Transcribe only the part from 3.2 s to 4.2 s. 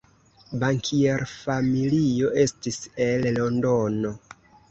Londono.